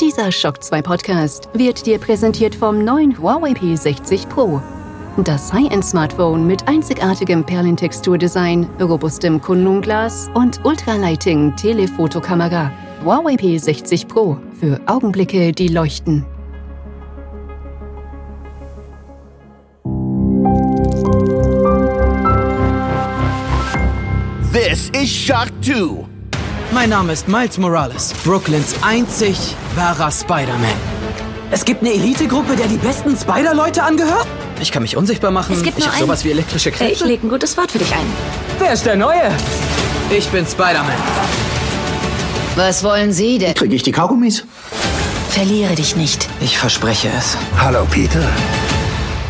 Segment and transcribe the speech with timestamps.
[0.00, 4.62] Dieser Shock 2 Podcast wird dir präsentiert vom neuen Huawei P60 Pro.
[5.18, 12.72] Das High-End-Smartphone mit einzigartigem Perlentexturdesign, robustem Kunstglas und Ultralighting Telefotokamera.
[13.04, 16.24] Huawei P60 Pro für Augenblicke, die leuchten.
[24.50, 26.09] This is Shock 2.
[26.72, 30.70] Mein Name ist Miles Morales, Brooklyns einzig wahrer Spider-Man.
[31.50, 34.26] Es gibt eine Elitegruppe, der die besten Spider-Leute angehört?
[34.60, 35.56] Ich kann mich unsichtbar machen.
[35.56, 36.92] Es gibt ich habe sowas wie elektrische Kräfte.
[36.92, 38.06] Ich leg ein gutes Wort für dich ein.
[38.60, 39.32] Wer ist der Neue?
[40.16, 40.94] Ich bin Spider-Man.
[42.54, 43.54] Was wollen Sie denn?
[43.54, 44.44] Kriege ich die Kaugummis?
[45.30, 46.28] Verliere dich nicht.
[46.40, 47.36] Ich verspreche es.
[47.58, 48.22] Hallo, Peter.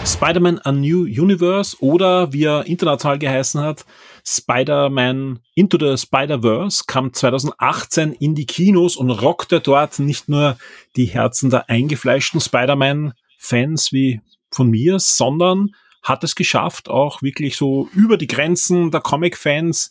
[0.04, 3.86] Spider-Man A New Universe oder wie er international geheißen hat,
[4.30, 10.56] Spider-Man Into the Spider-Verse kam 2018 in die Kinos und rockte dort nicht nur
[10.94, 14.20] die Herzen der eingefleischten Spider-Man-Fans wie
[14.52, 19.90] von mir, sondern hat es geschafft, auch wirklich so über die Grenzen der Comic-Fans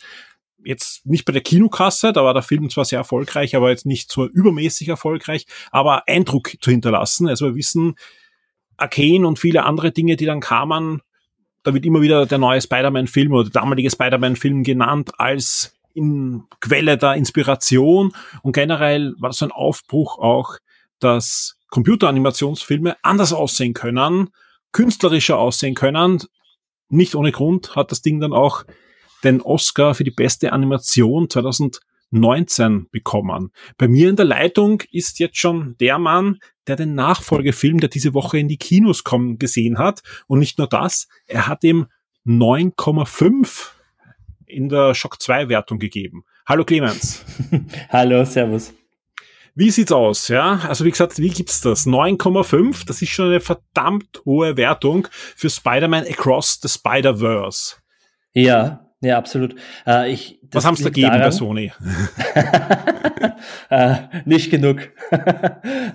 [0.64, 4.12] jetzt nicht bei der Kinokasse, da war der Film zwar sehr erfolgreich, aber jetzt nicht
[4.12, 7.28] so übermäßig erfolgreich, aber Eindruck zu hinterlassen.
[7.28, 7.96] Also wir wissen,
[8.78, 11.02] Arcane und viele andere Dinge, die dann kamen,
[11.64, 16.98] da wird immer wieder der neue Spider-Man-Film oder der damalige Spider-Man-Film genannt als in Quelle
[16.98, 20.58] der Inspiration und generell war das ein Aufbruch auch,
[21.00, 24.30] dass Computeranimationsfilme anders aussehen können,
[24.72, 26.24] künstlerischer aussehen können.
[26.90, 28.64] Nicht ohne Grund hat das Ding dann auch
[29.24, 33.52] den Oscar für die beste Animation 2019 bekommen.
[33.78, 38.14] Bei mir in der Leitung ist jetzt schon der Mann, der den Nachfolgefilm, der diese
[38.14, 40.02] Woche in die Kinos kommen, gesehen hat.
[40.28, 41.88] Und nicht nur das, er hat ihm
[42.26, 43.72] 9,5
[44.46, 46.24] in der Shock 2 Wertung gegeben.
[46.48, 47.24] Hallo Clemens.
[47.90, 48.74] Hallo, Servus.
[49.56, 50.28] Wie sieht's aus?
[50.30, 51.86] Ja, also wie gesagt, wie gibt's das?
[51.86, 57.76] 9,5, das ist schon eine verdammt hohe Wertung für Spider-Man Across the Spider-Verse.
[58.34, 59.56] Ja, ja, absolut.
[59.86, 61.72] Äh, ich, Was haben's da liegt gegeben bei daran- Sony?
[63.70, 63.96] äh,
[64.26, 64.90] nicht genug.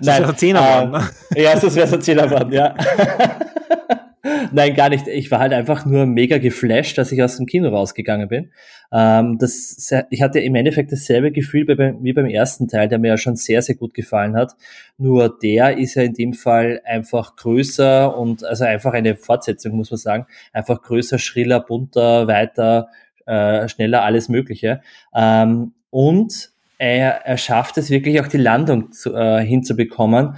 [0.01, 0.35] Das wäre
[0.83, 1.09] ähm, ne?
[1.35, 2.75] Ja, das wäre so ein Zehnerbahn, ja.
[4.51, 5.07] Nein, gar nicht.
[5.07, 8.51] Ich war halt einfach nur mega geflasht, dass ich aus dem Kino rausgegangen bin.
[8.91, 13.17] Ähm, das, ich hatte im Endeffekt dasselbe Gefühl wie beim ersten Teil, der mir ja
[13.17, 14.55] schon sehr, sehr gut gefallen hat.
[14.97, 19.91] Nur der ist ja in dem Fall einfach größer und also einfach eine Fortsetzung, muss
[19.91, 20.25] man sagen.
[20.53, 22.89] Einfach größer, schriller, bunter, weiter,
[23.25, 24.81] äh, schneller, alles Mögliche.
[25.13, 30.37] Ähm, und er, er schafft es wirklich auch die Landung zu, äh, hinzubekommen,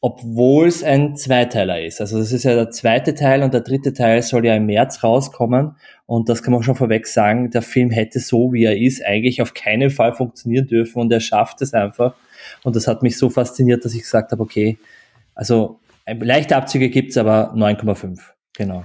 [0.00, 2.00] obwohl es ein Zweiteiler ist.
[2.00, 5.02] Also das ist ja der zweite Teil und der dritte Teil soll ja im März
[5.02, 5.76] rauskommen.
[6.06, 9.42] Und das kann man schon vorweg sagen, der Film hätte so, wie er ist, eigentlich
[9.42, 12.14] auf keinen Fall funktionieren dürfen und er schafft es einfach.
[12.62, 14.78] Und das hat mich so fasziniert, dass ich gesagt habe, okay,
[15.34, 18.20] also leichte Abzüge gibt's, aber 9,5.
[18.56, 18.84] Genau.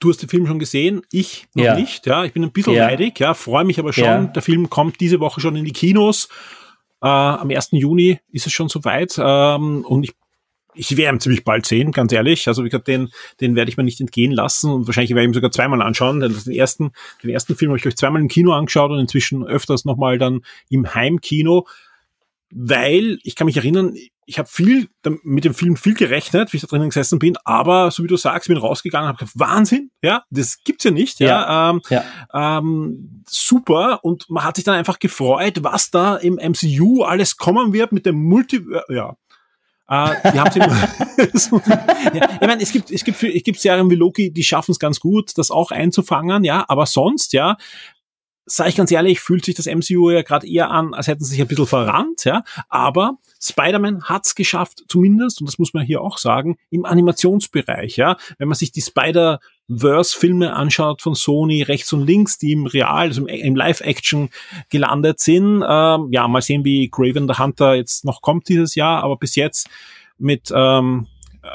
[0.00, 1.74] Du hast den Film schon gesehen, ich noch Ja.
[1.76, 2.06] nicht.
[2.06, 2.86] Ja, ich bin ein bisschen Ja.
[2.86, 4.04] neidig, ja, freue mich aber schon.
[4.04, 4.24] Ja.
[4.24, 6.28] Der Film kommt diese Woche schon in die Kinos.
[7.02, 7.68] Äh, am 1.
[7.78, 9.16] Juni ist es schon soweit.
[9.22, 10.12] Ähm, und ich,
[10.74, 12.48] ich werde ihn ziemlich bald sehen, ganz ehrlich.
[12.48, 13.10] Also wie gesagt, den,
[13.42, 16.20] den werde ich mir nicht entgehen lassen und wahrscheinlich werde ich ihn sogar zweimal anschauen.
[16.20, 19.44] Denn den ersten, den ersten Film habe ich euch zweimal im Kino angeschaut und inzwischen
[19.46, 21.66] öfters nochmal dann im Heimkino.
[22.52, 23.94] Weil ich kann mich erinnern,
[24.26, 24.88] ich habe viel
[25.22, 28.16] mit dem Film viel gerechnet, wie ich da drinnen gesessen bin, aber so wie du
[28.16, 32.04] sagst, bin rausgegangen, habe gedacht, Wahnsinn, ja, das gibt's ja nicht, ja, ähm, Ja.
[32.32, 37.72] ähm, super und man hat sich dann einfach gefreut, was da im MCU alles kommen
[37.72, 39.16] wird mit dem Multi, ja.
[39.88, 40.36] Äh, die
[42.18, 44.78] ja, ich meine, es gibt, es gibt, es gibt Serien wie Loki, die schaffen es
[44.78, 47.56] ganz gut, das auch einzufangen, ja, aber sonst, ja,
[48.50, 51.30] sage ich ganz ehrlich, fühlt sich das MCU ja gerade eher an, als hätten sie
[51.30, 52.42] sich ein bisschen verrannt, ja.
[52.68, 58.16] Aber Spider-Man hat's geschafft, zumindest, und das muss man hier auch sagen, im Animationsbereich, ja.
[58.38, 63.26] Wenn man sich die Spider-Verse-Filme anschaut von Sony, rechts und links, die im Real, also
[63.26, 64.30] im, Live-Action
[64.68, 69.02] gelandet sind, ähm, ja, mal sehen, wie Craven the Hunter jetzt noch kommt dieses Jahr,
[69.04, 69.68] aber bis jetzt
[70.18, 71.06] mit ähm,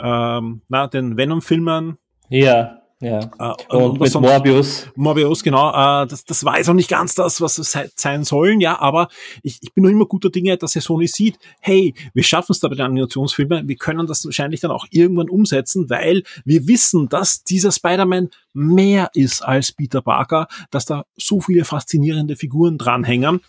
[0.02, 1.98] ähm, na, den Venom-Filmen,
[2.30, 3.20] Ja, ja.
[3.40, 4.88] äh, Und was mit Morbius.
[4.96, 5.70] Morbius, genau.
[5.70, 8.80] Äh, das, das war jetzt auch nicht ganz das, was es se- sein sollen, ja,
[8.80, 9.10] aber
[9.44, 12.60] ich, ich bin noch immer guter Dinge, dass ja Sony sieht, hey, wir schaffen es
[12.60, 17.10] da bei den Animationsfilmen, wir können das wahrscheinlich dann auch irgendwann umsetzen, weil wir wissen,
[17.10, 23.42] dass dieser Spider-Man mehr ist als Peter Parker, dass da so viele faszinierende Figuren dranhängen.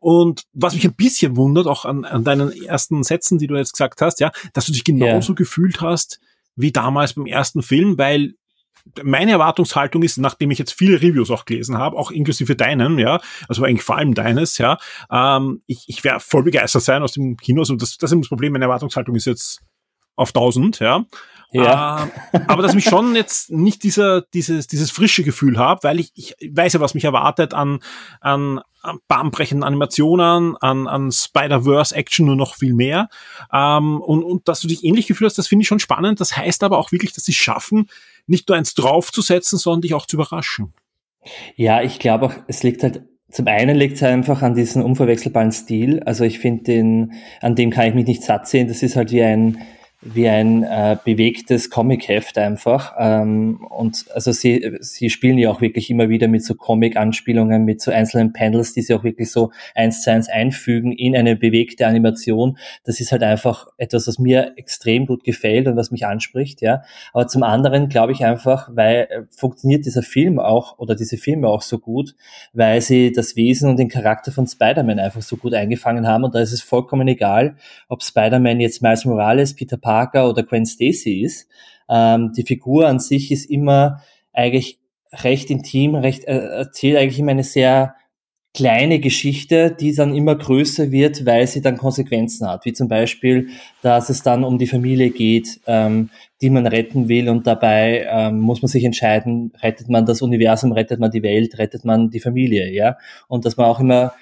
[0.00, 3.72] Und was mich ein bisschen wundert, auch an, an deinen ersten Sätzen, die du jetzt
[3.72, 6.20] gesagt hast, ja, dass du dich genauso gefühlt hast
[6.56, 8.34] wie damals beim ersten Film, weil
[9.02, 13.20] meine Erwartungshaltung ist, nachdem ich jetzt viele Reviews auch gelesen habe, auch inklusive deinen, ja,
[13.48, 14.78] also eigentlich vor allem deines, ja,
[15.10, 17.60] ähm, ich, ich werde voll begeistert sein aus dem Kino.
[17.60, 19.60] Also das, das ist das Problem, meine Erwartungshaltung ist jetzt
[20.16, 21.04] auf 1000, ja.
[21.50, 22.10] Ja.
[22.32, 26.12] Äh, aber dass ich schon jetzt nicht dieser, dieses, dieses frische Gefühl habe, weil ich,
[26.14, 27.80] ich weiß ja, was mich erwartet an,
[28.20, 33.08] an, an bahnbrechenden Animationen, an, an Spider-Verse-Action nur noch viel mehr.
[33.52, 36.20] Ähm, und, und dass du dich ähnlich gefühlt hast, das finde ich schon spannend.
[36.20, 37.88] Das heißt aber auch wirklich, dass sie schaffen,
[38.28, 40.72] nicht nur eins draufzusetzen, sondern dich auch zu überraschen.
[41.56, 45.52] Ja, ich glaube auch, es liegt halt zum einen liegt es einfach an diesem unverwechselbaren
[45.52, 46.00] Stil.
[46.00, 48.68] Also ich finde den, an dem kann ich mich nicht satt sehen.
[48.68, 49.58] Das ist halt wie ein,
[50.00, 52.94] wie ein äh, bewegtes Comic-Heft einfach.
[52.98, 57.80] Ähm, und also sie, sie spielen ja auch wirklich immer wieder mit so Comic-Anspielungen, mit
[57.80, 61.84] so einzelnen Panels, die sie auch wirklich so eins zu eins einfügen in eine bewegte
[61.84, 62.58] Animation.
[62.84, 66.82] Das ist halt einfach etwas, was mir extrem gut gefällt und was mich anspricht, ja.
[67.12, 71.48] Aber zum anderen glaube ich einfach, weil äh, funktioniert dieser Film auch oder diese Filme
[71.48, 72.14] auch so gut,
[72.52, 76.36] weil sie das Wesen und den Charakter von Spider-Man einfach so gut eingefangen haben und
[76.36, 77.56] da ist es vollkommen egal,
[77.88, 81.48] ob Spider-Man jetzt Miles Morales, Peter Parker oder Gwen Stacy ist.
[81.88, 84.02] Ähm, die Figur an sich ist immer
[84.34, 84.78] eigentlich
[85.12, 87.94] recht intim, recht äh, erzählt eigentlich immer eine sehr
[88.52, 92.66] kleine Geschichte, die dann immer größer wird, weil sie dann Konsequenzen hat.
[92.66, 93.48] Wie zum Beispiel,
[93.80, 96.10] dass es dann um die Familie geht, ähm,
[96.42, 100.72] die man retten will und dabei ähm, muss man sich entscheiden, rettet man das Universum,
[100.72, 102.98] rettet man die Welt, rettet man die Familie, ja.
[103.26, 104.12] Und dass man auch immer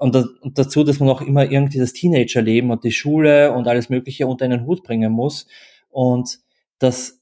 [0.00, 3.68] und, das, und dazu, dass man auch immer irgendwie das Teenagerleben und die Schule und
[3.68, 5.46] alles Mögliche unter einen Hut bringen muss.
[5.90, 6.38] Und
[6.78, 7.20] das,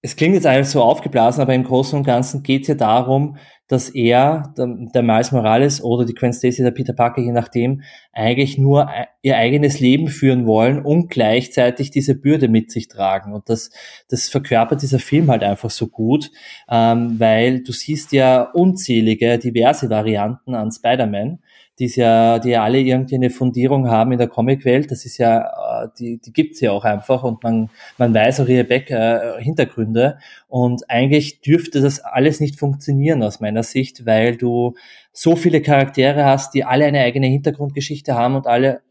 [0.00, 3.36] es klingt jetzt alles so aufgeblasen, aber im Großen und Ganzen geht es ja darum,
[3.66, 7.82] dass er, der, der Miles Morales oder die Gwen Stacy, der Peter Parker, je nachdem,
[8.12, 8.88] eigentlich nur
[9.22, 13.32] ihr eigenes Leben führen wollen und gleichzeitig diese Bürde mit sich tragen.
[13.32, 13.70] Und das,
[14.08, 16.30] das verkörpert dieser Film halt einfach so gut,
[16.68, 21.40] ähm, weil du siehst ja unzählige, diverse Varianten an Spider-Man
[21.80, 24.90] die ja, die alle irgendwie eine Fundierung haben in der Comicwelt.
[24.90, 28.48] Das ist ja, äh, die, die gibt's ja auch einfach und man, man weiß auch
[28.48, 30.18] ihre Back, äh, Hintergründe.
[30.48, 34.74] Und eigentlich dürfte das alles nicht funktionieren aus meiner Sicht, weil du
[35.12, 38.82] so viele Charaktere hast, die alle eine eigene Hintergrundgeschichte haben und alle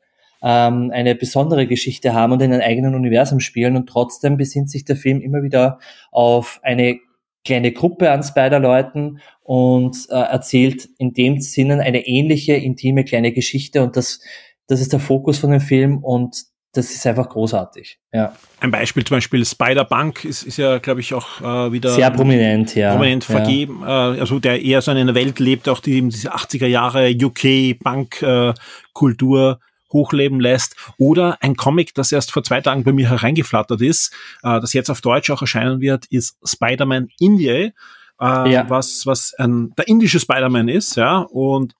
[0.41, 4.83] ähm, eine besondere Geschichte haben und in einem eigenen Universum spielen und trotzdem besinnt sich
[4.83, 5.77] der Film immer wieder
[6.11, 6.99] auf eine
[7.49, 13.81] kleine Gruppe an Spider-Leuten und äh, erzählt in dem Sinne eine ähnliche, intime kleine Geschichte
[13.81, 14.19] und das,
[14.67, 16.43] das ist der Fokus von dem Film und
[16.73, 17.97] das ist einfach großartig.
[18.13, 18.35] Ja.
[18.59, 22.75] Ein Beispiel zum Beispiel Spider-Punk ist, ist ja, glaube ich, auch äh, wieder sehr prominent,
[22.75, 22.91] ja.
[22.91, 24.13] Prominent vergeben, ja.
[24.13, 27.09] Äh, also der eher so in einer Welt lebt, auch die eben diese 80er Jahre
[27.09, 30.75] UK-Punk-Kultur äh, hochleben lässt.
[30.97, 34.13] Oder ein Comic, das erst vor zwei Tagen bei mir hereingeflattert ist,
[34.43, 37.71] äh, das jetzt auf Deutsch auch erscheinen wird, ist Spider-Man India, äh,
[38.19, 38.69] ja.
[38.69, 41.73] was, was ein, der indische Spider-Man ist, ja, und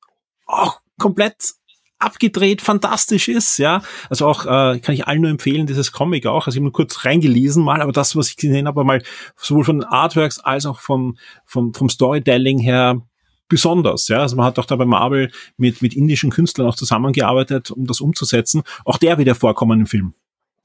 [0.46, 1.54] auch komplett
[2.00, 3.82] abgedreht, fantastisch ist, ja.
[4.10, 6.48] Also auch äh, kann ich allen nur empfehlen, dieses Comic auch.
[6.48, 9.04] Also ich habe nur kurz reingelesen mal, aber das, was ich gesehen habe, mal
[9.36, 13.02] sowohl von den Artworks als auch vom, vom, vom Storytelling her
[13.50, 14.08] besonders.
[14.08, 17.86] Ja, also man hat auch da bei Marvel mit, mit indischen Künstlern auch zusammengearbeitet, um
[17.86, 18.64] das umzusetzen.
[18.86, 20.14] Auch der wird ja vorkommen im Film.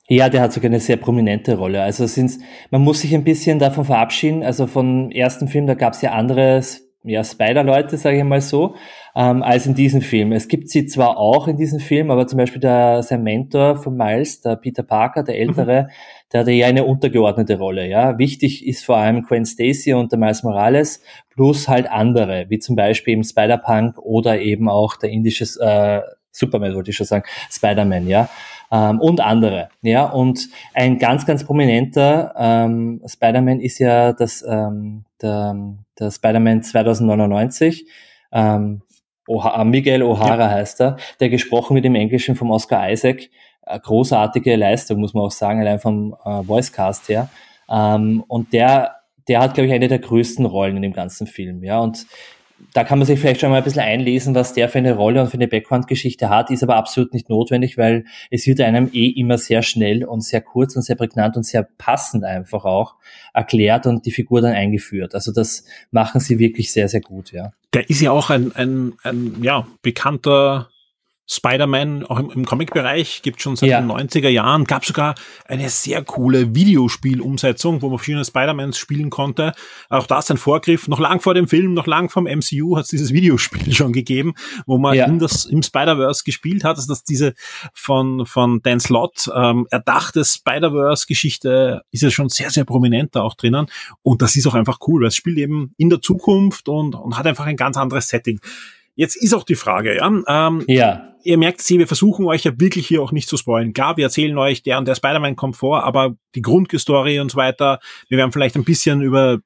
[0.07, 1.83] Ja, der hat sogar eine sehr prominente Rolle.
[1.83, 2.39] Also sind's,
[2.71, 4.43] man muss sich ein bisschen davon verabschieden.
[4.43, 6.63] Also vom ersten Film, da gab es ja andere
[7.05, 8.75] ja, Spider-Leute, sage ich mal so,
[9.15, 10.33] ähm, als in diesem Film.
[10.33, 13.97] Es gibt sie zwar auch in diesem Film, aber zum Beispiel der, sein Mentor von
[13.97, 15.89] Miles, der Peter Parker, der Ältere, mhm.
[16.33, 17.87] der hatte ja eine untergeordnete Rolle.
[17.87, 22.59] Ja, Wichtig ist vor allem Gwen Stacy und der Miles Morales plus halt andere, wie
[22.59, 26.01] zum Beispiel eben Spider-Punk oder eben auch der indische äh,
[26.31, 28.29] Superman, wollte ich schon sagen, Spider-Man, ja
[28.71, 29.69] ähm, und andere.
[29.83, 35.57] Ja, und ein ganz, ganz prominenter ähm, Spider-Man ist ja das, ähm, der,
[35.99, 37.87] der Spider-Man 2099.
[38.33, 38.83] Ähm,
[39.27, 40.51] Oha, Miguel O'Hara ja.
[40.51, 43.31] heißt er, der gesprochen wird im Englischen vom Oscar Isaac.
[43.63, 47.31] Eine großartige Leistung, muss man auch sagen, allein vom äh, Voicecast her.
[47.71, 48.97] Ähm, und der,
[49.29, 51.65] der hat, glaube ich, eine der größten Rollen in dem ganzen Film.
[51.65, 52.07] Ja, und
[52.73, 55.21] da kann man sich vielleicht schon mal ein bisschen einlesen, was der für eine Rolle
[55.21, 59.09] und für eine Background-Geschichte hat, ist aber absolut nicht notwendig, weil es wird einem eh
[59.09, 62.95] immer sehr schnell und sehr kurz und sehr prägnant und sehr passend einfach auch
[63.33, 65.15] erklärt und die Figur dann eingeführt.
[65.15, 67.53] Also das machen sie wirklich sehr, sehr gut, ja.
[67.73, 70.71] Der ist ja auch ein, ein, ein ja, bekannter
[71.27, 73.81] Spider-Man auch im, im Comic-Bereich, gibt schon seit Ja.
[73.81, 75.15] den 90er Jahren, gab sogar
[75.47, 79.53] eine sehr coole Videospielumsetzung, wo man verschiedene Spider-Mans spielen konnte.
[79.89, 82.89] Auch das ein Vorgriff, noch lang vor dem Film, noch lang vom MCU hat es
[82.91, 84.35] dieses Videospiel schon gegeben,
[84.67, 85.07] wo man Ja.
[85.07, 86.77] in das, im Spider-Verse gespielt hat.
[86.77, 87.35] Also dass diese
[87.73, 93.35] von, von Dan Slott ähm, erdachte Spider-Verse-Geschichte ist ja schon sehr, sehr prominent da auch
[93.35, 93.67] drinnen.
[94.03, 97.17] Und das ist auch einfach cool, weil es spielt eben in der Zukunft und, und
[97.19, 98.41] hat einfach ein ganz anderes Setting.
[98.97, 102.53] Jetzt ist auch die Frage, ja, ähm, Ja, ihr merkt sie, wir versuchen euch ja
[102.59, 103.73] wirklich hier auch nicht zu spoilen.
[103.73, 107.37] Klar, wir erzählen euch, der und der Spider-Man kommt vor, aber die Grundstory und so
[107.37, 109.39] weiter, wir werden vielleicht ein bisschen über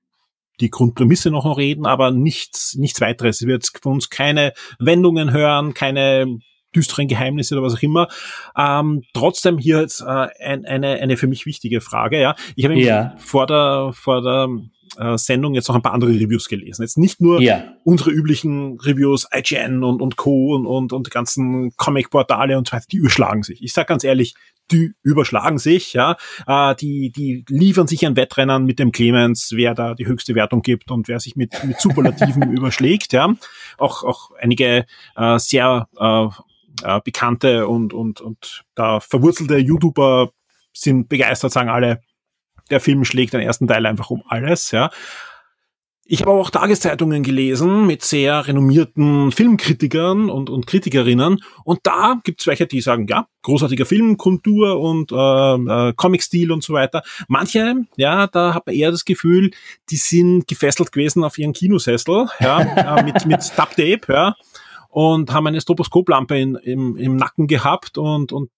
[0.60, 3.40] die Grundprämisse noch reden, aber nichts, nichts weiteres.
[3.40, 6.38] Ihr werdet von uns keine Wendungen hören, keine
[6.78, 8.08] düsteren Geheimnisse oder was auch immer.
[8.56, 10.04] Ähm, trotzdem hier jetzt äh,
[10.40, 12.20] ein, eine, eine für mich wichtige Frage.
[12.20, 13.14] Ja, ich habe Ja.
[13.18, 14.48] vor der vor der
[14.98, 16.82] äh, Sendung jetzt noch ein paar andere Reviews gelesen.
[16.82, 20.54] Jetzt nicht nur ja, unsere üblichen Reviews, IGN und, und Co.
[20.54, 23.62] und, und, und ganzen Comic-Portale und so weiter, die überschlagen sich.
[23.62, 24.34] Ich sag ganz ehrlich,
[24.70, 26.16] die überschlagen sich, ja.
[26.46, 30.62] Äh, die, die liefern sich ein Wettrennen mit dem Clemens, wer da die höchste Wertung
[30.62, 33.34] gibt und wer sich mit, mit Superlativen überschlägt, ja.
[33.78, 36.26] Auch, auch einige äh, sehr äh,
[36.82, 40.30] äh, bekannte und, und, und da verwurzelte YouTuber
[40.72, 42.00] sind begeistert, sagen alle,
[42.70, 44.90] der Film schlägt den ersten Teil einfach um alles, ja.
[46.10, 51.42] Ich habe auch Tageszeitungen gelesen mit sehr renommierten Filmkritikern und, und Kritikerinnen.
[51.64, 56.50] Und da gibt es welche, die sagen, ja, großartiger Film, Kultur und äh, äh, Comic-Stil
[56.50, 57.02] und so weiter.
[57.28, 59.50] Manche, ja, da hat man eher das Gefühl,
[59.90, 62.60] die sind gefesselt gewesen auf ihren Kinosessel, ja,
[62.98, 64.34] äh, mit, mit Duct-Tape, ja
[64.88, 68.50] und haben eine Stroboskoplampe in, im, im Nacken gehabt und, und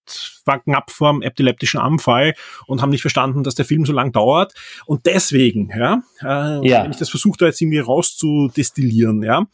[0.44, 2.34] war knapp vorm epileptischen Anfall
[2.66, 4.54] und haben nicht verstanden, dass der Film so lang dauert.
[4.86, 6.84] Und deswegen, ja, äh, Ja.
[6.84, 9.46] wenn ich das versucht habe, jetzt irgendwie rauszudestillieren, ja,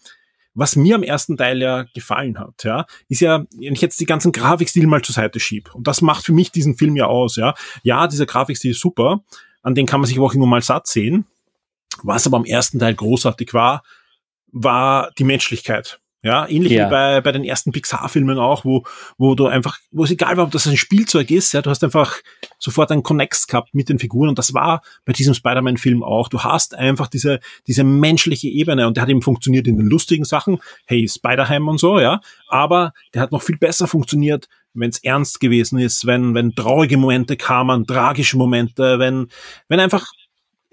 [0.55, 4.07] was mir am ersten Teil ja gefallen hat, ja, ist ja, wenn ich jetzt die
[4.07, 7.37] ganzen Grafikstil mal zur Seite schieb, und das macht für mich diesen Film ja aus,
[7.37, 7.55] ja.
[7.83, 9.23] Ja, dieser Grafikstil ist super,
[9.63, 11.27] an den kann man sich aber auch immer mal satt sehen.
[12.03, 13.83] Was aber am ersten Teil großartig war,
[14.53, 16.01] war die Menschlichkeit.
[16.27, 16.87] Ja, ähnlich Ja.
[16.87, 18.83] wie bei, bei den ersten Pixar-Filmen auch, wo,
[19.17, 21.85] wo du einfach, wo es egal war, ob das ein Spielzeug ist, ja, du hast
[21.85, 22.17] einfach
[22.59, 26.29] sofort einen Connect gehabt mit den Figuren und das war bei diesem Spider-Man-Film auch.
[26.29, 30.25] Du hast einfach diese, diese menschliche Ebene und der hat eben funktioniert in den lustigen
[30.25, 34.99] Sachen, hey, Spider-Ham und so, ja, aber der hat noch viel besser funktioniert, wenn es
[35.05, 39.29] ernst gewesen ist, wenn, wenn traurige Momente kamen, tragische Momente, wenn,
[39.69, 40.11] wenn einfach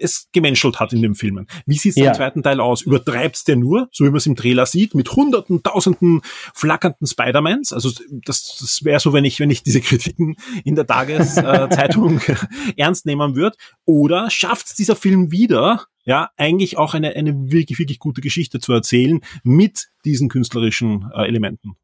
[0.04, 1.46] es gemenschelt hat in den Filmen.
[1.66, 2.08] Wie sieht's Ja.
[2.08, 2.82] im zweiten Teil aus?
[2.82, 6.20] Übertreibt's der nur, so wie man es im Trailer sieht, mit hunderten, tausenden
[6.54, 7.72] flackernden Spider-Mans?
[7.72, 12.20] Also das, das wäre so, wenn ich, wenn ich diese Kritiken in der Tageszeitung
[12.76, 13.56] ernst nehmen würde.
[13.84, 18.72] Oder schafft's dieser Film wieder, ja, eigentlich auch eine, eine wirklich, wirklich gute Geschichte zu
[18.72, 21.76] erzählen mit diesen künstlerischen äh, Elementen?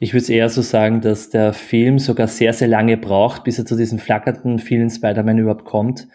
[0.00, 3.66] Ich würde eher so sagen, dass der Film sogar sehr, sehr lange braucht, bis er
[3.66, 6.08] zu diesen flackernden vielen Spider-Man überhaupt kommt,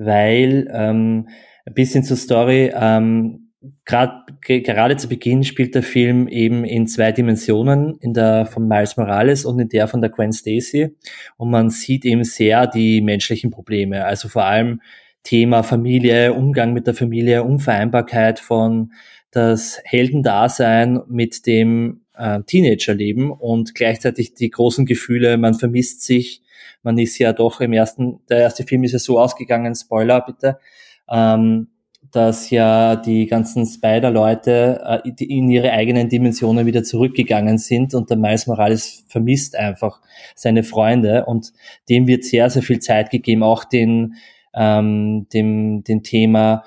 [0.00, 1.28] weil ähm,
[1.66, 3.50] ein bisschen zur Story, ähm,
[3.84, 8.66] grad, ge gerade zu Beginn spielt der Film eben in zwei Dimensionen, in der von
[8.66, 10.96] Miles Morales und in der von der Gwen Stacy.
[11.36, 14.80] Und man sieht eben sehr die menschlichen Probleme, also vor allem
[15.22, 18.92] Thema Familie, Umgang mit der Familie, Unvereinbarkeit von
[19.30, 26.42] das Heldendasein mit dem äh, Teenagerleben und gleichzeitig die großen Gefühle, man vermisst sich,
[26.82, 30.58] man ist ja doch im ersten, der erste Film ist ja so ausgegangen, Spoiler bitte,
[31.10, 31.68] ähm,
[32.12, 38.16] dass ja die ganzen Spider-Leute äh, in ihre eigenen Dimensionen wieder zurückgegangen sind und der
[38.16, 40.00] Miles Morales vermisst einfach
[40.34, 41.52] seine Freunde und
[41.88, 44.14] dem wird sehr, sehr viel Zeit gegeben, auch den,
[44.54, 46.64] ähm, dem, dem Thema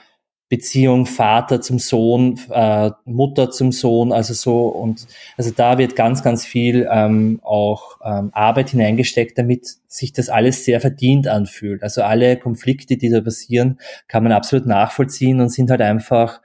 [0.50, 5.07] Beziehung Vater zum Sohn, äh, Mutter zum Sohn, also so und
[5.38, 10.65] also da wird ganz, ganz viel ähm, auch ähm, Arbeit hineingesteckt, damit sich das alles
[10.65, 11.81] sehr verdient anfühlt.
[11.81, 16.41] Also alle Konflikte, die da passieren, kann man absolut nachvollziehen und sind halt einfach,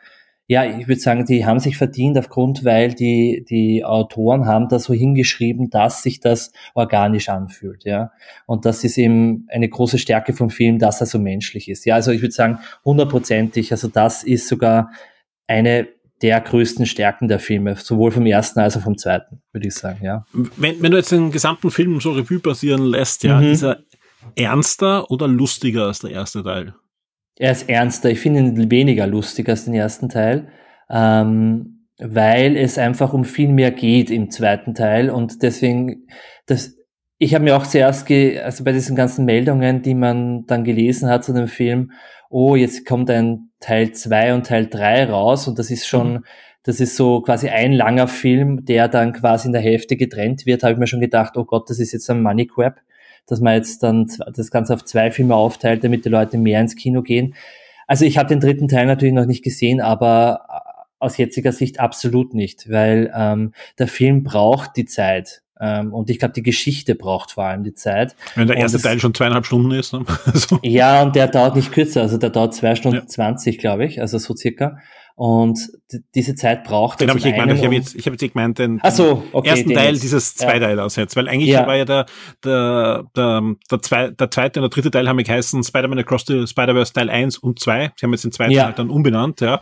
[0.50, 4.78] ja, ich würde sagen, die haben sich verdient aufgrund, weil die, die Autoren haben da
[4.78, 8.10] so hingeschrieben, dass sich das organisch anfühlt, ja.
[8.46, 11.84] Und das ist eben eine große Stärke vom Film, dass er so menschlich ist.
[11.84, 14.90] Ja, also ich würde sagen, hundertprozentig, also das ist sogar
[15.46, 15.86] eine
[16.22, 20.00] der größten Stärken der Filme, sowohl vom ersten als auch vom zweiten, würde ich sagen,
[20.02, 20.24] ja.
[20.56, 23.52] Wenn, wenn du jetzt den gesamten Film so Revue passieren lässt, ja, Mhm.
[23.52, 23.80] ist er
[24.34, 26.74] ernster oder lustiger als der erste Teil?
[27.38, 28.10] Er ist ernster.
[28.10, 30.48] Ich finde ihn weniger lustig als den ersten Teil,
[30.90, 35.10] ähm, weil es einfach um viel mehr geht im zweiten Teil.
[35.10, 36.06] Und deswegen,
[36.46, 36.76] das,
[37.18, 41.08] ich habe mir auch zuerst, ge also bei diesen ganzen Meldungen, die man dann gelesen
[41.08, 41.92] hat zu dem Film,
[42.30, 45.48] oh, jetzt kommt ein Teil 2 und Teil 3 raus.
[45.48, 46.24] Und das ist schon
[46.68, 50.62] das ist so quasi ein langer Film, der dann quasi in der Hälfte getrennt wird,
[50.62, 52.80] habe ich mir schon gedacht, oh Gott, das ist jetzt ein Money Grab,
[53.28, 56.76] dass man jetzt dann das Ganze auf zwei Filme aufteilt, damit die Leute mehr ins
[56.76, 57.34] Kino gehen.
[57.86, 60.68] Also ich habe den dritten Teil natürlich noch nicht gesehen, aber äh,
[60.98, 65.42] aus jetziger Sicht absolut nicht, weil ähm, der Film braucht die Zeit.
[65.60, 68.14] Ähm, und ich glaube, die Geschichte braucht vor allem die Zeit.
[68.34, 69.92] Wenn der erste Teil schon zweieinhalb Stunden ist.
[69.92, 70.04] Ne?
[70.26, 73.06] Also, Ja, und der dauert nicht kürzer, also der dauert zwei Stunden Ja.
[73.06, 74.78] zwanzig, glaube ich, also so circa.
[75.18, 75.58] Und
[76.14, 77.58] diese Zeit braucht den er habe ich zum eh gemeint.
[77.58, 79.94] Ich habe jetzt, ich habe jetzt eh gemeint, den, Ach so, okay, ersten den Teil
[79.94, 80.04] jetzt.
[80.04, 80.46] dieses Ja.
[80.46, 81.16] Zweiteilers jetzt.
[81.16, 81.66] Weil eigentlich Ja.
[81.66, 82.06] war ja der,
[82.44, 86.26] der, der, der, zwei, der zweite und der dritte Teil haben ja geheißen Spider-Man Across
[86.28, 87.90] the Spider-Verse Teil 1 und 2.
[87.96, 88.66] Sie haben jetzt den zweiten Ja.
[88.66, 89.60] halt dann umbenannt, ja.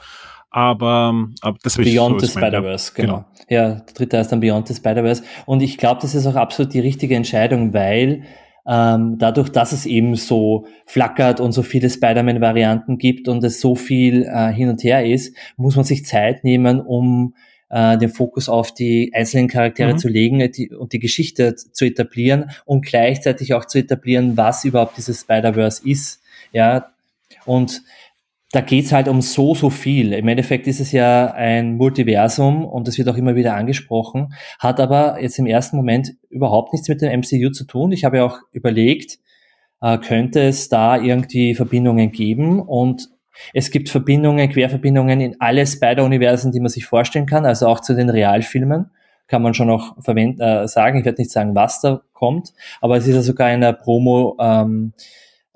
[0.50, 2.38] Aber, aber das habe ich Beyond so the ja.
[2.38, 3.24] Spider-Verse, genau.
[3.48, 5.22] Ja, der dritte heißt dann Beyond the Spider-Verse.
[5.46, 8.24] Und ich glaube, das ist auch absolut die richtige Entscheidung, weil
[8.68, 13.74] ähm, dadurch, dass es eben so flackert und so viele Spider-Man-Varianten gibt und es so
[13.74, 17.34] viel äh, hin und her ist, muss man sich Zeit nehmen, um
[17.68, 19.98] äh, den Fokus auf die einzelnen Charaktere Mhm.
[19.98, 24.96] zu legen die, und die Geschichte zu etablieren und gleichzeitig auch zu etablieren, was überhaupt
[24.96, 26.20] dieses Spider-Verse ist.
[26.52, 26.92] Ja,
[27.44, 27.82] und
[28.56, 30.14] da geht's halt um so, so viel.
[30.14, 34.80] Im Endeffekt ist es ja ein Multiversum und das wird auch immer wieder angesprochen, hat
[34.80, 37.92] aber jetzt im ersten Moment überhaupt nichts mit dem MCU zu tun.
[37.92, 39.18] Ich habe ja auch überlegt,
[39.82, 43.10] äh, könnte es da irgendwie Verbindungen geben und
[43.52, 47.94] es gibt Verbindungen, Querverbindungen in alle Spider-Universen, die man sich vorstellen kann, also auch zu
[47.94, 48.86] den Realfilmen
[49.28, 51.00] kann man schon auch verwenden, äh, sagen.
[51.00, 54.36] Ich werde nicht sagen, was da kommt, aber es ist ja sogar in der Promo
[54.40, 54.94] ähm,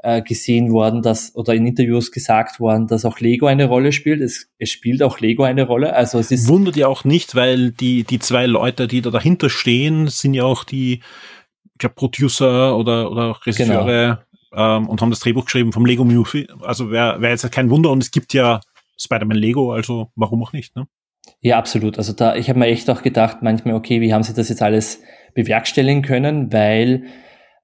[0.03, 4.21] äh, gesehen worden, dass oder in Interviews gesagt worden, dass auch Lego eine Rolle spielt.
[4.21, 5.95] Es, es spielt auch Lego eine Rolle.
[5.95, 9.51] Also es ist Wundert ja auch nicht, weil die, die zwei Leute, die da dahinter
[9.51, 15.11] stehen, sind ja auch die, ich glaube, Producer oder, oder auch Regisseure ähm, und haben
[15.11, 16.49] das Drehbuch geschrieben vom Lego Movie.
[16.63, 18.61] Also wäre wär jetzt kein Wunder und es gibt ja
[18.99, 20.87] Spider-Man Lego, also warum auch nicht, ne?
[21.41, 21.99] ja absolut.
[21.99, 24.63] Also da, ich habe mir echt auch gedacht, manchmal, okay, wie haben sie das jetzt
[24.63, 25.03] alles
[25.35, 27.05] bewerkstelligen können, weil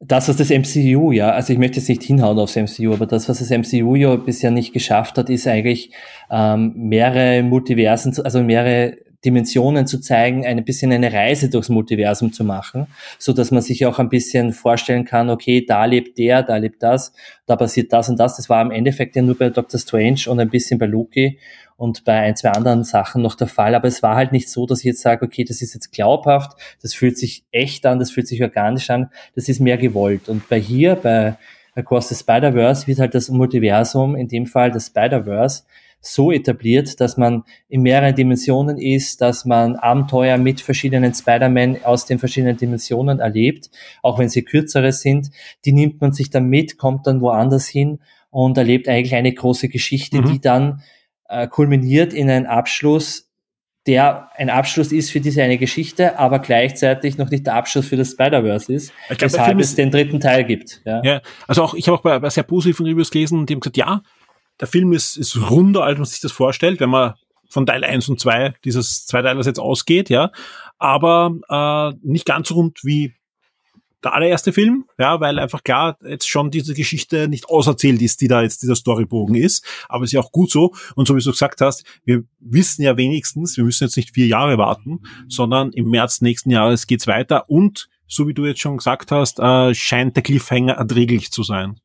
[0.00, 3.28] das, was das MCU, ja, also ich möchte jetzt nicht hinhauen aufs MCU, aber das,
[3.28, 5.90] was das MCU ja bisher nicht geschafft hat, ist eigentlich
[6.30, 12.44] ähm, mehrere Multiversen, also mehrere Dimensionen zu zeigen, ein bisschen eine Reise durchs Multiversum zu
[12.44, 12.86] machen,
[13.18, 16.82] so dass man sich auch ein bisschen vorstellen kann, okay, da lebt der, da lebt
[16.82, 17.12] das,
[17.44, 18.36] da passiert das und das.
[18.36, 21.38] Das war im Endeffekt ja nur bei Doctor Strange und ein bisschen bei Loki
[21.76, 23.74] und bei ein, zwei anderen Sachen noch der Fall.
[23.74, 26.56] Aber es war halt nicht so, dass ich jetzt sage, okay, das ist jetzt glaubhaft,
[26.80, 30.28] das fühlt sich echt an, das fühlt sich organisch an, das ist mehr gewollt.
[30.28, 31.36] Und bei hier, bei
[31.74, 35.64] Across the Spider-Verse, wird halt das Multiversum, in dem Fall das Spider-Verse,
[36.00, 42.06] so etabliert, dass man in mehreren Dimensionen ist, dass man Abenteuer mit verschiedenen Spider-Man aus
[42.06, 43.70] den verschiedenen Dimensionen erlebt,
[44.02, 45.30] auch wenn sie kürzere sind.
[45.64, 47.98] Die nimmt man sich dann mit, kommt dann woanders hin
[48.30, 50.32] und erlebt eigentlich eine große Geschichte, Mhm.
[50.32, 50.82] die dann
[51.28, 53.24] äh, kulminiert in einen Abschluss,
[53.88, 57.96] der ein Abschluss ist für diese eine Geschichte, aber gleichzeitig noch nicht der Abschluss für
[57.96, 60.82] das Spider-Verse ist, Ich glaub, weshalb es den dritten Teil gibt.
[60.84, 61.02] Ja.
[61.04, 63.76] Ja, also auch, ich habe auch bei, bei sehr positiven Reviews gelesen, die haben gesagt,
[63.76, 64.02] ja,
[64.60, 67.14] der Film ist, ist runder, als man sich das vorstellt, wenn man
[67.48, 70.32] von Teil 1 und 2 dieses Zweiteilers jetzt ausgeht, ja,
[70.78, 73.14] aber äh, nicht ganz rund wie
[74.04, 78.28] der allererste Film, ja, weil einfach klar jetzt schon diese Geschichte nicht auserzählt ist, die
[78.28, 80.74] da jetzt dieser Storybogen ist, aber es ist ja auch gut so.
[80.94, 84.26] Und so wie du gesagt hast, wir wissen ja wenigstens, wir müssen jetzt nicht vier
[84.26, 87.50] Jahre warten, sondern im März nächsten Jahres geht's weiter.
[87.50, 91.80] Und so wie du jetzt schon gesagt hast, äh, scheint der Cliffhanger erträglich zu sein.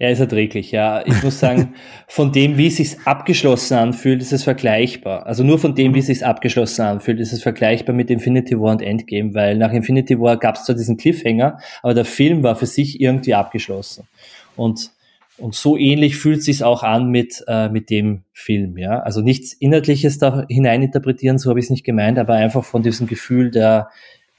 [0.00, 1.04] Er ist erträglich, ja.
[1.06, 1.74] Ich muss sagen,
[2.08, 5.26] von dem, wie es sich abgeschlossen anfühlt, ist es vergleichbar.
[5.26, 8.72] Also nur von dem, wie es sich abgeschlossen anfühlt, ist es vergleichbar mit Infinity War
[8.72, 12.56] und Endgame, weil nach Infinity War gab es zwar diesen Cliffhanger, aber der Film war
[12.56, 14.08] für sich irgendwie abgeschlossen.
[14.56, 14.90] Und,
[15.36, 18.98] und so ähnlich fühlt sich auch an mit, äh, mit dem Film, ja.
[19.00, 23.06] Also nichts Inhaltliches da hineininterpretieren, so habe ich es nicht gemeint, aber einfach von diesem
[23.06, 23.90] Gefühl der,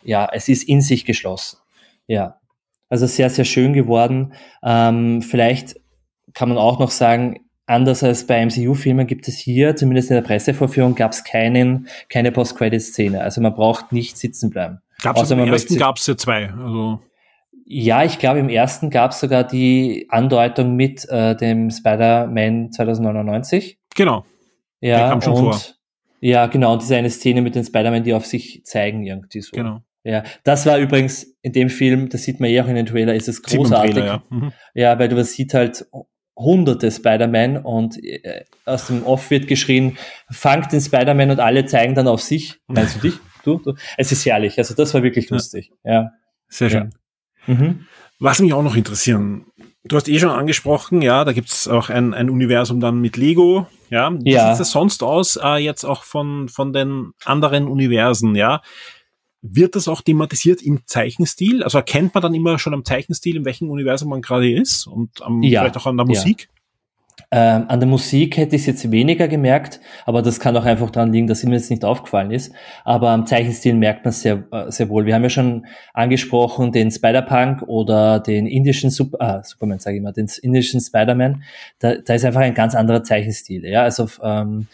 [0.03, 1.59] ja, es ist in sich geschlossen.
[2.07, 2.38] Ja.
[2.89, 4.33] Also sehr, sehr schön geworden.
[4.63, 5.75] Ähm, vielleicht
[6.33, 10.23] kann man auch noch sagen, anders als bei MCU-Filmen gibt es hier, zumindest in der
[10.23, 13.21] Pressevorführung, gab es keinen, keine Post-Credit-Szene.
[13.21, 14.79] Also man braucht nicht sitzen bleiben.
[15.01, 16.49] Gab's Außer im ersten möchte- gab's ja zwei.
[16.51, 16.99] Also
[17.65, 23.77] Ja, ich glaube, im ersten gab es sogar die Andeutung mit äh, dem Spider-Man 2099.
[23.95, 24.25] genau.
[24.81, 25.59] Ja, Der kam schon und, vor.
[26.21, 26.73] Ja, genau.
[26.73, 29.51] Und diese eine Szene mit den Spider-Man, die auf sich zeigen irgendwie so.
[29.55, 29.81] Genau.
[30.03, 33.13] Ja, das war übrigens in dem Film, das sieht man eh auch in den Trailer,
[33.15, 33.95] ist es großartig.
[33.95, 34.23] Trailer, ja.
[34.29, 34.53] Mhm.
[34.73, 35.85] Ja, weil du man sieht halt
[36.37, 39.97] hunderte Spider-Man und äh, aus dem Off wird geschrien,
[40.31, 42.55] fangt den Spider-Man und alle zeigen dann auf sich.
[42.67, 43.19] Meinst du dich?
[43.43, 43.73] Du, du?
[43.97, 44.57] Es ist herrlich.
[44.57, 45.35] Also das war wirklich Ja.
[45.35, 45.71] lustig.
[45.83, 46.11] Ja.
[46.47, 46.89] Sehr schön.
[47.45, 47.85] Mhm.
[48.19, 49.45] Was mich auch noch interessieren
[49.85, 53.67] Du hast eh schon angesprochen, ja, da gibt's auch ein, ein Universum dann mit Lego,
[53.89, 54.11] ja.
[54.21, 54.51] Wie Ja.
[54.51, 58.61] sieht das sonst aus, äh, jetzt auch von, von den anderen Universen, ja?
[59.41, 61.63] Wird das auch thematisiert im Zeichenstil?
[61.63, 65.21] Also erkennt man dann immer schon am Zeichenstil, in welchem Universum man gerade ist und
[65.21, 65.61] am, Ja.
[65.61, 66.09] vielleicht auch an der Ja.
[66.09, 66.49] Musik?
[67.31, 70.89] Ähm, an der Musik hätte ich es jetzt weniger gemerkt, aber das kann auch einfach
[70.89, 72.51] daran liegen, dass ihm jetzt nicht aufgefallen ist.
[72.85, 75.05] Aber am Zeichenstil merkt man es sehr, äh, sehr wohl.
[75.05, 80.01] Wir haben ja schon angesprochen den Spider-Punk oder den indischen Super, ah, Superman, sage ich
[80.01, 81.43] mal, den indischen Spider-Man.
[81.77, 83.63] Da, da ist einfach ein ganz anderer Zeichenstil.
[83.65, 84.67] Ja, also ähm,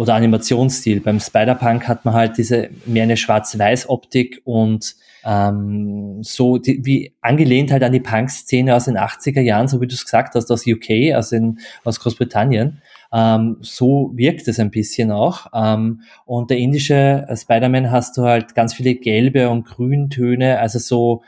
[0.00, 1.02] oder Animationsstil.
[1.02, 7.70] Beim Spider-Punk hat man halt diese mehr eine Schwarz-Weiß-Optik und ähm, so die, wie angelehnt
[7.70, 10.66] halt an die Punk-Szene aus den 80er Jahren, so wie du es gesagt hast, aus
[10.66, 12.80] UK, aus, in, aus Großbritannien.
[13.12, 15.48] Ähm, so wirkt es ein bisschen auch.
[15.52, 21.22] Ähm, und der indische Spider-Man hast du halt ganz viele gelbe und Grüntöne, also so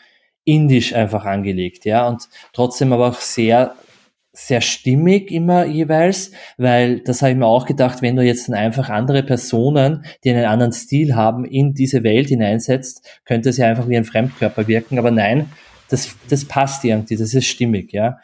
[0.46, 3.74] indisch einfach angelegt, ja, und trotzdem aber auch sehr
[4.33, 8.55] sehr stimmig immer jeweils, weil das habe ich mir auch gedacht, wenn du jetzt dann
[8.55, 13.66] einfach andere Personen, die einen anderen Stil haben, in diese Welt hineinsetzt, könnte es ja
[13.68, 15.51] einfach wie ein Fremdkörper wirken, aber nein,
[15.90, 18.18] das, das passt irgendwie, das ist stimmig, ja.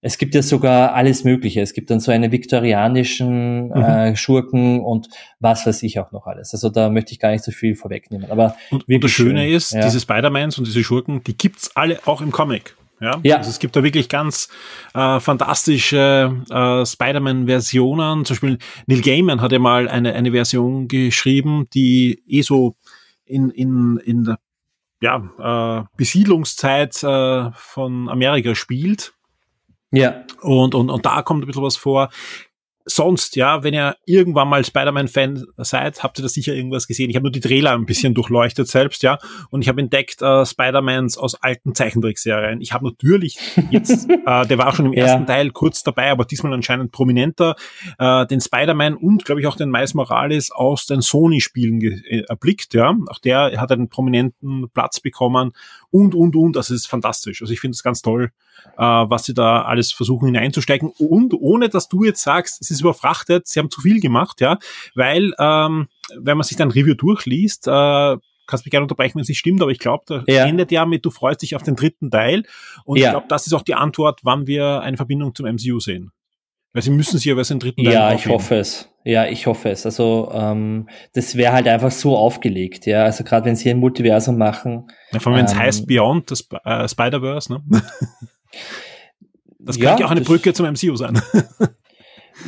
[0.00, 1.60] Es gibt ja sogar alles Mögliche.
[1.60, 5.08] Es gibt dann so eine viktorianischen äh, Schurken und
[5.40, 6.54] was weiß ich auch noch alles.
[6.54, 8.30] Also da möchte ich gar nicht so viel vorwegnehmen.
[8.30, 9.82] Aber Und, und das Schöne schön, ist, ja.
[9.82, 12.76] diese Spider-Mans und diese Schurken, die gibt's alle auch im Comic.
[13.00, 13.36] Ja, Ja.
[13.36, 14.48] Also es gibt da wirklich ganz
[14.94, 18.24] äh, fantastische äh, Spider-Man-Versionen.
[18.24, 22.76] Zum Beispiel Neil Gaiman hat ja mal eine, eine Version geschrieben, die eh so
[23.24, 24.38] in, in, in der
[25.00, 29.14] ja, äh, Besiedlungszeit äh, von Amerika spielt.
[29.92, 32.10] ja, Und, und, und da kommt ein bisschen was vor.
[32.88, 37.10] Sonst, ja, wenn ihr irgendwann mal Spider-Man-Fan seid, habt ihr da sicher irgendwas gesehen.
[37.10, 39.18] Ich habe nur die Trailer ein bisschen durchleuchtet selbst, ja.
[39.50, 42.60] Und ich habe entdeckt äh, Spider-Mans aus alten Zeichentrickserien.
[42.60, 43.38] Ich habe natürlich
[43.70, 45.04] jetzt, äh, der war auch schon im Ja.
[45.04, 47.56] ersten Teil kurz dabei, aber diesmal anscheinend prominenter,
[47.98, 52.74] äh, den Spider-Man und, glaube ich, auch den Miles Morales aus den Sony-Spielen äh, erblickt,
[52.74, 52.96] ja.
[53.08, 55.52] Auch der hat einen prominenten Platz bekommen
[55.90, 56.56] und, und, und.
[56.56, 57.40] Das ist fantastisch.
[57.42, 58.30] Also ich finde es ganz toll,
[58.76, 60.90] äh, was sie da alles versuchen hineinzustecken.
[60.98, 64.58] Und ohne, dass du jetzt sagst, es ist überfrachtet, sie haben zu viel gemacht, ja,
[64.94, 69.28] weil, ähm, wenn man sich dann Review durchliest, äh, kannst mich gerne unterbrechen, wenn es
[69.28, 70.46] nicht stimmt, aber ich glaube, da Ja.
[70.46, 72.44] endet ja mit, du freust dich auf den dritten Teil.
[72.84, 73.04] Und Ja.
[73.06, 76.12] ich glaube, das ist auch die Antwort, wann wir eine Verbindung zum MCU sehen.
[76.72, 78.88] Weil sie müssen sich ja was den dritten Ja, ich hoffe es.
[79.04, 79.86] Ja, ich hoffe es.
[79.86, 83.04] Also ähm, das wäre halt einfach so aufgelegt, ja.
[83.04, 84.86] Also gerade wenn sie ein Multiversum machen.
[85.12, 87.62] Ja, vor allem, wenn es Ähm, heißt Beyond, das äh, Spider-Verse, ne?
[89.60, 91.20] Das Ja, könnte ja auch eine Brücke zum MCU sein.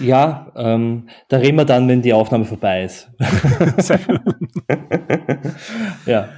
[0.00, 3.10] Ja, ähm, da reden wir dann, wenn die Aufnahme vorbei ist.
[6.06, 6.28] Ja.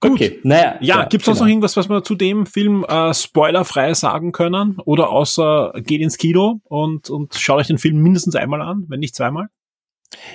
[0.00, 0.12] Gut.
[0.12, 0.76] Okay, naja.
[0.80, 1.46] Ja, gibt's sonst genau.
[1.46, 4.78] noch irgendwas, was wir zu dem Film äh, spoilerfrei sagen können?
[4.84, 9.00] Oder außer geht ins Kino und, und schaut euch den Film mindestens einmal an, wenn
[9.00, 9.48] nicht zweimal?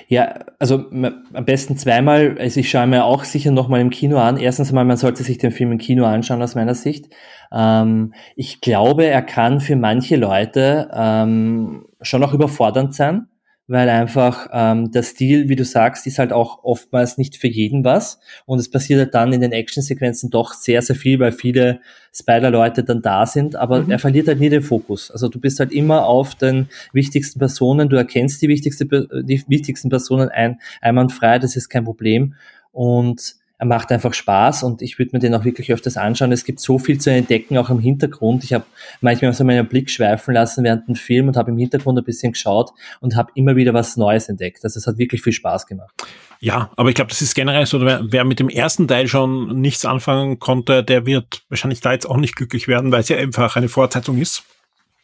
[0.08, 2.36] Ja, also am besten zweimal.
[2.38, 4.36] Also ich schaue mir auch sicher nochmal im Kino an.
[4.36, 7.06] Erstens einmal, man sollte sich den Film im Kino anschauen aus meiner Sicht.
[7.52, 13.28] Ähm, ich glaube, er kann für manche Leute ähm, schon auch überfordernd sein,
[13.72, 17.84] weil einfach ähm, der Stil, wie du sagst, ist halt auch oftmals nicht für jeden
[17.84, 18.20] was.
[18.44, 21.80] Und es passiert halt dann in den Actionsequenzen doch sehr, sehr viel, weil viele
[22.14, 25.10] Spider-Leute dann da sind, aber er verliert halt nie den Fokus.
[25.10, 29.88] Also du bist halt immer auf den wichtigsten Personen, du erkennst die, wichtigste, die wichtigsten
[29.88, 32.34] Personen ein, einwandfrei, das ist kein Problem.
[32.72, 36.32] Und er macht einfach Spaß und ich würde mir den auch wirklich öfters anschauen.
[36.32, 38.42] Es gibt so viel zu entdecken, auch im Hintergrund.
[38.42, 38.64] Ich habe
[39.00, 42.32] manchmal so meinen Blick schweifen lassen während dem Film und habe im Hintergrund ein bisschen
[42.32, 44.64] geschaut und habe immer wieder was Neues entdeckt.
[44.64, 45.94] Also es hat wirklich viel Spaß gemacht.
[46.40, 49.60] Ja, aber ich glaube, das ist generell so, wer, wer mit dem ersten Teil schon
[49.60, 53.16] nichts anfangen konnte, der wird wahrscheinlich da jetzt auch nicht glücklich werden, weil es ja
[53.16, 54.42] einfach eine Fortsetzung ist.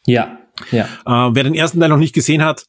[0.05, 0.37] Ja,
[0.71, 0.83] ja.
[1.05, 2.65] Äh, wer den ersten Teil noch nicht gesehen hat,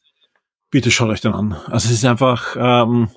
[0.69, 1.57] bitte schaut euch den an.
[1.65, 3.09] Also es ist einfach ähm,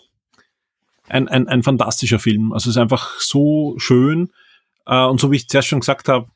[1.15, 2.53] ein, ein, ein fantastischer Film.
[2.53, 4.31] Also es ist einfach so schön.
[4.87, 6.27] Äh, und so wie ich zuerst schon gesagt habe,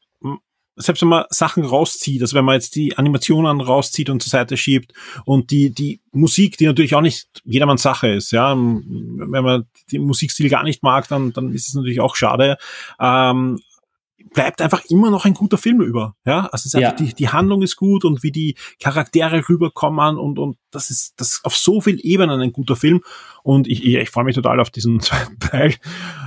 [0.77, 4.57] selbst wenn man Sachen rauszieht, also wenn man jetzt die Animationen rauszieht und zur Seite
[4.57, 4.93] schiebt
[5.25, 10.03] und die, die Musik, die natürlich auch nicht jedermanns Sache ist, ja, wenn man den
[10.03, 12.59] Musikstil gar nicht mag, dann, dann ist es natürlich auch schade.
[13.01, 13.59] Ähm,
[14.35, 16.15] bleibt einfach immer noch ein guter Film über.
[16.27, 17.07] Ja, also es ist einfach Ja.
[17.07, 21.41] die, die Handlung ist gut und wie die Charaktere rüberkommen und, und das ist das
[21.45, 23.01] auf so vielen Ebenen ein guter Film.
[23.43, 25.75] Und ich, ich, ich freue mich total auf diesen zweiten Teil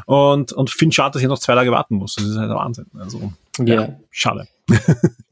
[0.05, 2.15] und, und finde schade, dass ich noch zwei Tage warten muss.
[2.15, 2.85] Das ist halt der Wahnsinn.
[2.97, 3.89] Also, Ja.
[4.09, 4.47] schade.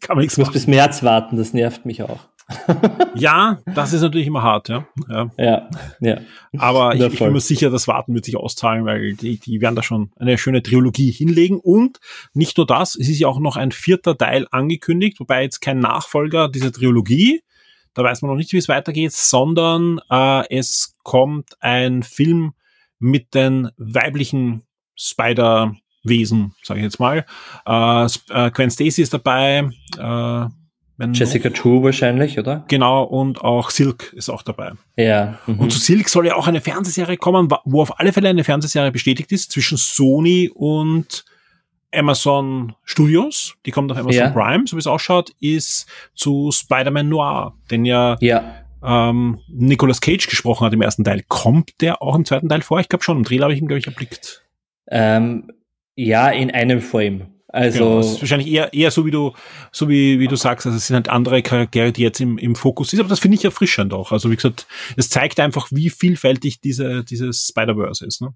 [0.02, 0.54] Kann man nichts Ich muss machen.
[0.54, 2.20] bis März warten, das nervt mich auch.
[3.16, 4.88] ja, das ist natürlich immer hart, ja.
[5.08, 5.70] Ja, ja.
[6.00, 6.18] ja.
[6.58, 9.76] Aber ich, ich bin mir sicher, das Warten wird sich auszahlen, weil die, die werden
[9.76, 11.60] da schon eine schöne Trilogie hinlegen.
[11.60, 12.00] Und
[12.34, 15.80] nicht nur das, es ist ja auch noch ein vierter Teil angekündigt, wobei jetzt kein
[15.80, 17.44] Nachfolger dieser Trilogie,
[17.94, 22.54] da weiß man noch nicht, wie es weitergeht, sondern äh, es kommt ein Film
[23.00, 24.64] mit den weiblichen
[24.96, 27.26] Spider-Wesen, sage ich jetzt mal.
[27.66, 29.70] Äh, äh, Gwen Stacy ist dabei.
[29.98, 30.59] Äh,
[31.14, 32.66] Jessica True wahrscheinlich, oder?
[32.68, 34.74] Genau, und auch Silk ist auch dabei.
[34.98, 35.40] Ja.
[35.48, 35.60] Mhm.
[35.60, 38.92] Und zu Silk soll ja auch eine Fernsehserie kommen, wo auf alle Fälle eine Fernsehserie
[38.92, 41.24] bestätigt ist zwischen Sony und
[41.94, 43.56] Amazon Studios.
[43.66, 44.30] Die kommt auf Amazon ja.
[44.30, 48.56] Prime, so wie es ausschaut, ist zu Spider-Man Noir, den ja, ja.
[48.84, 51.24] Ähm, Nicolas Cage gesprochen hat im ersten Teil.
[51.28, 52.80] Kommt der auch im zweiten Teil vor?
[52.80, 53.18] Ich glaube schon.
[53.18, 54.46] Im Trailer habe ich ihn, glaube ich, erblickt.
[54.90, 55.52] Ähm,
[55.96, 57.28] ja, in einem Frame.
[57.52, 59.34] Also genau, das ist wahrscheinlich eher, eher so wie du,
[59.72, 62.56] so wie, wie du sagst, also es sind halt andere Charaktere, die jetzt im, im
[62.56, 64.12] Fokus sind, aber das finde ich erfrischend auch.
[64.12, 68.22] Also wie gesagt, es zeigt einfach, wie vielfältig diese, dieses Spider-Verse ist.
[68.22, 68.34] Ne?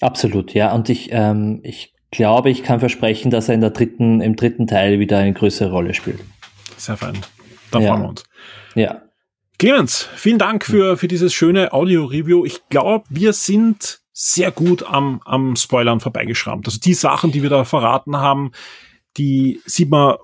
[0.00, 0.72] Absolut, ja.
[0.72, 4.66] Und ich, ähm, ich glaube, ich kann versprechen, dass er in der dritten, im dritten
[4.66, 6.20] Teil wieder eine größere Rolle spielt.
[6.76, 7.18] Sehr fein.
[7.70, 7.88] Da ja.
[7.88, 8.24] freuen wir uns.
[8.74, 9.02] Ja.
[9.58, 12.44] Clemens, vielen Dank für, für dieses schöne Audio-Review.
[12.44, 16.66] Ich glaube, wir sind sehr gut am, am Spoilern vorbeigeschrammt.
[16.66, 18.50] Also die Sachen, die wir da verraten haben,
[19.16, 20.16] die sieht man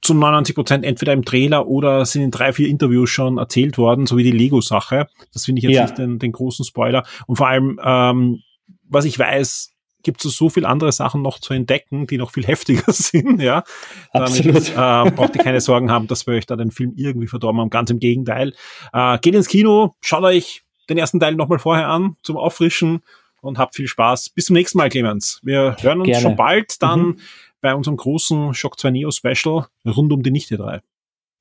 [0.00, 4.06] zu 99 Prozent entweder im Trailer oder sind in drei, vier Interviews schon erzählt worden,
[4.06, 5.06] so wie die Lego-Sache.
[5.34, 5.82] Das finde ich jetzt ja.
[5.82, 7.04] nicht den, den großen Spoiler.
[7.26, 8.40] Und vor allem, ähm,
[8.88, 12.46] was ich weiß, gibt es so viel andere Sachen noch zu entdecken, die noch viel
[12.46, 13.64] heftiger sind, ja.
[14.12, 14.74] Absolut.
[14.74, 17.60] Damit, äh, braucht ihr keine Sorgen haben, dass wir euch da den Film irgendwie verdorben
[17.60, 17.68] haben.
[17.68, 18.54] Ganz im Gegenteil.
[18.94, 23.02] Äh, geht ins Kino, schaut euch den ersten Teil nochmal vorher an, zum Auffrischen
[23.42, 24.30] und habt viel Spaß.
[24.30, 25.40] Bis zum nächsten Mal, Clemens.
[25.42, 26.22] Wir hören uns Gerne.
[26.22, 27.18] schon bald dann mhm.
[27.60, 30.80] bei unserem großen Shock 2 Neo Special rund um die Nichte 3.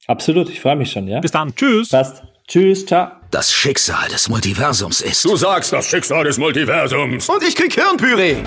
[0.08, 1.20] Absolut, ich freue mich schon, ja.
[1.20, 1.56] Bis dann.
[1.56, 1.90] Tschüss.
[1.90, 2.24] Passt.
[2.48, 3.12] Tschüss, ciao.
[3.30, 5.24] Das Schicksal des Multiversums ist.
[5.24, 7.30] Du sagst das Schicksal des Multiversums.
[7.30, 8.38] Und ich krieg Hirnpüree.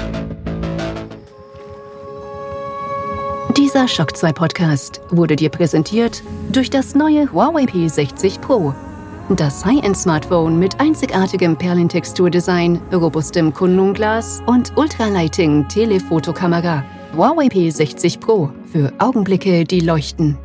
[3.56, 8.74] Dieser Shock 2 Podcast wurde dir präsentiert durch das neue Huawei P60 Pro.
[9.30, 16.84] Das High-End-Smartphone mit einzigartigem Perlentexturdesign, robustem Kunlunglas und Ultralighting Telefotokamera.
[17.16, 20.36] Huawei P60 Pro für Augenblicke, die leuchten.